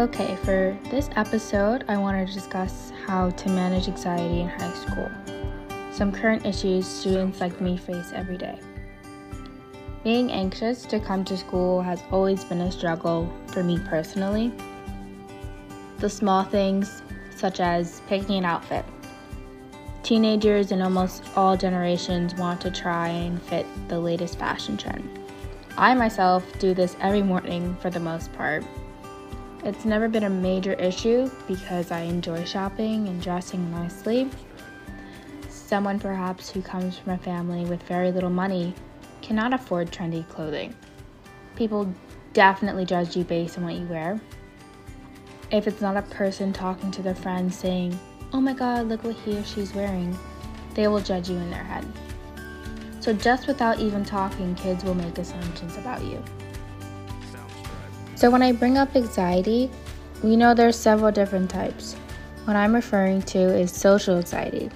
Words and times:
Okay, 0.00 0.34
for 0.36 0.78
this 0.90 1.10
episode, 1.16 1.84
I 1.86 1.98
want 1.98 2.26
to 2.26 2.32
discuss 2.32 2.90
how 3.06 3.28
to 3.28 3.48
manage 3.50 3.86
anxiety 3.86 4.40
in 4.40 4.48
high 4.48 4.72
school. 4.72 5.10
Some 5.92 6.10
current 6.10 6.46
issues 6.46 6.86
students 6.86 7.38
like 7.38 7.60
me 7.60 7.76
face 7.76 8.10
every 8.14 8.38
day. 8.38 8.58
Being 10.02 10.32
anxious 10.32 10.86
to 10.86 11.00
come 11.00 11.22
to 11.26 11.36
school 11.36 11.82
has 11.82 12.02
always 12.10 12.44
been 12.44 12.62
a 12.62 12.72
struggle 12.72 13.30
for 13.48 13.62
me 13.62 13.78
personally. 13.90 14.54
The 15.98 16.08
small 16.08 16.44
things, 16.44 17.02
such 17.36 17.60
as 17.60 18.00
picking 18.06 18.36
an 18.36 18.46
outfit. 18.46 18.86
Teenagers 20.02 20.72
in 20.72 20.80
almost 20.80 21.24
all 21.36 21.58
generations 21.58 22.34
want 22.36 22.62
to 22.62 22.70
try 22.70 23.08
and 23.08 23.42
fit 23.42 23.66
the 23.88 24.00
latest 24.00 24.38
fashion 24.38 24.78
trend. 24.78 25.18
I 25.76 25.92
myself 25.92 26.42
do 26.58 26.72
this 26.72 26.96
every 27.02 27.22
morning 27.22 27.76
for 27.82 27.90
the 27.90 28.00
most 28.00 28.32
part. 28.32 28.64
It's 29.62 29.84
never 29.84 30.08
been 30.08 30.24
a 30.24 30.30
major 30.30 30.72
issue 30.72 31.30
because 31.46 31.90
I 31.90 32.00
enjoy 32.00 32.44
shopping 32.44 33.08
and 33.08 33.20
dressing 33.20 33.70
nicely. 33.70 34.30
Someone 35.50 36.00
perhaps 36.00 36.48
who 36.48 36.62
comes 36.62 36.96
from 36.96 37.12
a 37.12 37.18
family 37.18 37.66
with 37.66 37.82
very 37.82 38.10
little 38.10 38.30
money 38.30 38.74
cannot 39.20 39.52
afford 39.52 39.90
trendy 39.90 40.26
clothing. 40.30 40.74
People 41.56 41.92
definitely 42.32 42.86
judge 42.86 43.14
you 43.16 43.24
based 43.24 43.58
on 43.58 43.64
what 43.64 43.74
you 43.74 43.86
wear. 43.86 44.18
If 45.52 45.66
it's 45.66 45.82
not 45.82 45.96
a 45.96 46.02
person 46.02 46.54
talking 46.54 46.90
to 46.92 47.02
their 47.02 47.14
friends 47.14 47.54
saying, 47.54 47.98
oh 48.32 48.40
my 48.40 48.54
god, 48.54 48.88
look 48.88 49.04
what 49.04 49.16
he 49.16 49.36
or 49.36 49.44
she's 49.44 49.74
wearing, 49.74 50.16
they 50.74 50.88
will 50.88 51.00
judge 51.00 51.28
you 51.28 51.36
in 51.36 51.50
their 51.50 51.64
head. 51.64 51.86
So, 53.00 53.12
just 53.12 53.46
without 53.46 53.78
even 53.78 54.04
talking, 54.04 54.54
kids 54.54 54.84
will 54.84 54.94
make 54.94 55.18
assumptions 55.18 55.76
about 55.76 56.02
you. 56.02 56.22
So, 58.20 58.28
when 58.28 58.42
I 58.42 58.52
bring 58.52 58.76
up 58.76 58.94
anxiety, 58.94 59.70
we 60.22 60.36
know 60.36 60.52
there's 60.52 60.76
several 60.76 61.10
different 61.10 61.48
types. 61.48 61.94
What 62.44 62.54
I'm 62.54 62.74
referring 62.74 63.22
to 63.22 63.38
is 63.38 63.72
social 63.72 64.18
anxiety. 64.18 64.68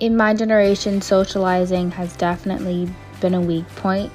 In 0.00 0.16
my 0.16 0.32
generation, 0.32 1.02
socializing 1.02 1.90
has 1.90 2.16
definitely 2.16 2.88
been 3.20 3.34
a 3.34 3.42
weak 3.42 3.68
point 3.76 4.10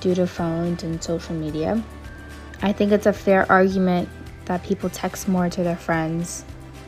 due 0.00 0.14
to 0.14 0.26
phones 0.26 0.82
and 0.82 1.04
social 1.04 1.34
media. 1.34 1.84
I 2.62 2.72
think 2.72 2.90
it's 2.90 3.04
a 3.04 3.12
fair 3.12 3.44
argument 3.52 4.08
that 4.46 4.64
people 4.64 4.88
text 4.88 5.28
more 5.28 5.50
to 5.50 5.62
their 5.62 5.76
friends 5.76 6.42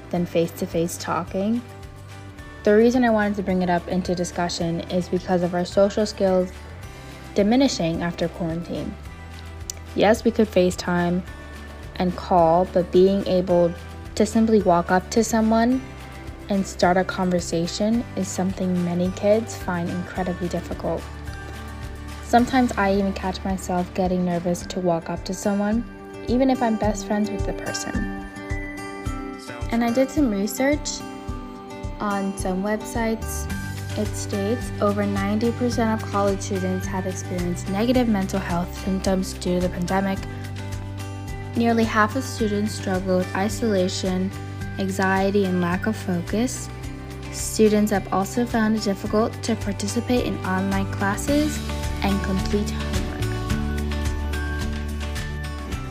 than 0.08 0.24
face 0.24 0.52
to 0.52 0.66
face 0.66 0.96
talking. 0.96 1.60
The 2.62 2.74
reason 2.74 3.04
I 3.04 3.10
wanted 3.10 3.36
to 3.36 3.42
bring 3.42 3.60
it 3.60 3.68
up 3.68 3.86
into 3.86 4.14
discussion 4.14 4.80
is 4.88 5.10
because 5.10 5.42
of 5.42 5.54
our 5.54 5.66
social 5.66 6.06
skills 6.06 6.50
diminishing 7.34 8.02
after 8.02 8.28
quarantine. 8.28 8.94
Yes, 9.96 10.24
we 10.24 10.30
could 10.30 10.46
FaceTime 10.46 11.22
and 11.96 12.14
call, 12.16 12.66
but 12.66 12.92
being 12.92 13.26
able 13.26 13.72
to 14.14 14.26
simply 14.26 14.62
walk 14.62 14.90
up 14.90 15.10
to 15.10 15.24
someone 15.24 15.82
and 16.48 16.64
start 16.66 16.96
a 16.96 17.04
conversation 17.04 18.04
is 18.14 18.28
something 18.28 18.84
many 18.84 19.10
kids 19.12 19.56
find 19.56 19.88
incredibly 19.88 20.48
difficult. 20.48 21.02
Sometimes 22.22 22.72
I 22.76 22.94
even 22.94 23.12
catch 23.14 23.42
myself 23.44 23.92
getting 23.94 24.24
nervous 24.24 24.66
to 24.66 24.80
walk 24.80 25.08
up 25.08 25.24
to 25.24 25.34
someone, 25.34 25.84
even 26.28 26.50
if 26.50 26.62
I'm 26.62 26.76
best 26.76 27.06
friends 27.06 27.30
with 27.30 27.46
the 27.46 27.54
person. 27.54 27.94
And 29.72 29.82
I 29.82 29.90
did 29.90 30.10
some 30.10 30.30
research 30.30 30.88
on 32.00 32.36
some 32.36 32.62
websites. 32.62 33.50
It 33.96 34.06
states 34.08 34.70
over 34.80 35.04
90% 35.04 35.94
of 35.94 36.02
college 36.10 36.40
students 36.40 36.86
have 36.86 37.06
experienced 37.06 37.68
negative 37.70 38.08
mental 38.08 38.40
health 38.40 38.72
symptoms 38.84 39.32
due 39.34 39.60
to 39.60 39.68
the 39.68 39.72
pandemic. 39.72 40.18
Nearly 41.56 41.84
half 41.84 42.16
of 42.16 42.24
students 42.24 42.74
struggle 42.74 43.18
with 43.18 43.36
isolation 43.36 44.30
anxiety, 44.78 45.44
and 45.44 45.60
lack 45.60 45.86
of 45.86 45.96
focus. 45.96 46.68
Students 47.32 47.90
have 47.90 48.12
also 48.12 48.46
found 48.46 48.76
it 48.76 48.82
difficult 48.82 49.32
to 49.42 49.56
participate 49.56 50.26
in 50.26 50.36
online 50.46 50.90
classes 50.92 51.58
and 52.02 52.22
complete 52.24 52.70
homework. 52.70 53.02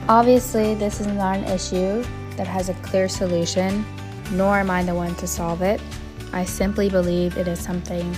Obviously, 0.08 0.76
this 0.76 1.00
is 1.00 1.08
not 1.08 1.38
an 1.38 1.46
issue 1.46 2.04
that 2.38 2.48
has 2.48 2.70
a 2.70 2.74
clear 2.76 3.08
solution, 3.08 3.86
nor 4.32 4.58
am 4.58 4.70
I 4.70 4.84
the 4.84 4.94
one 4.94 5.16
to 5.16 5.28
solve 5.28 5.62
it. 5.62 5.82
I 6.36 6.44
simply 6.44 6.90
believe 6.90 7.38
it 7.38 7.48
is 7.48 7.60
something 7.60 8.14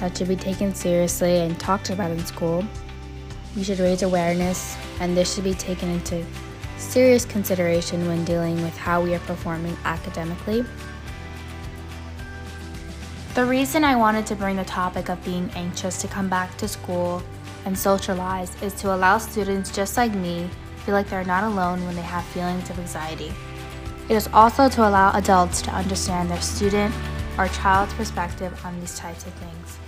that 0.00 0.18
should 0.18 0.26
be 0.26 0.34
taken 0.34 0.74
seriously 0.74 1.38
and 1.38 1.58
talked 1.60 1.90
about 1.90 2.10
in 2.10 2.18
school. 2.26 2.64
We 3.54 3.62
should 3.62 3.78
raise 3.78 4.02
awareness, 4.02 4.76
and 4.98 5.16
this 5.16 5.32
should 5.32 5.44
be 5.44 5.54
taken 5.54 5.88
into 5.88 6.26
serious 6.76 7.24
consideration 7.24 8.08
when 8.08 8.24
dealing 8.24 8.60
with 8.62 8.76
how 8.76 9.00
we 9.00 9.14
are 9.14 9.20
performing 9.20 9.76
academically. 9.84 10.64
The 13.34 13.44
reason 13.44 13.84
I 13.84 13.94
wanted 13.94 14.26
to 14.26 14.34
bring 14.34 14.56
the 14.56 14.64
topic 14.64 15.08
of 15.08 15.24
being 15.24 15.48
anxious 15.54 16.00
to 16.02 16.08
come 16.08 16.28
back 16.28 16.56
to 16.56 16.66
school 16.66 17.22
and 17.64 17.78
socialize 17.78 18.60
is 18.60 18.74
to 18.74 18.92
allow 18.92 19.18
students 19.18 19.70
just 19.70 19.96
like 19.96 20.12
me 20.12 20.50
feel 20.84 20.94
like 20.94 21.08
they're 21.08 21.22
not 21.22 21.44
alone 21.44 21.86
when 21.86 21.94
they 21.94 22.02
have 22.02 22.24
feelings 22.24 22.68
of 22.70 22.78
anxiety. 22.80 23.32
It 24.08 24.16
is 24.16 24.28
also 24.32 24.68
to 24.68 24.80
allow 24.88 25.12
adults 25.12 25.62
to 25.62 25.70
understand 25.70 26.28
their 26.28 26.40
student 26.40 26.92
or 27.38 27.48
child's 27.48 27.94
perspective 27.94 28.58
on 28.64 28.78
these 28.80 28.96
types 28.96 29.26
of 29.26 29.32
things. 29.34 29.78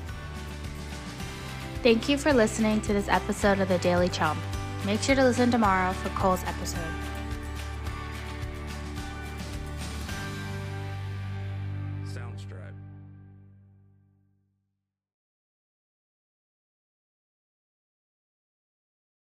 Thank 1.82 2.09
you 2.09 2.16
for 2.16 2.32
listening 2.32 2.81
to 2.82 2.93
this 2.93 3.09
episode 3.09 3.60
of 3.60 3.69
The 3.69 3.78
Daily 3.78 4.09
Chomp. 4.09 4.38
Make 4.87 5.03
sure 5.03 5.15
to 5.15 5.25
listen 5.25 5.50
tomorrow 5.50 5.93
for 5.93 6.09
Cole's 6.10 6.43
episode. 6.44 7.03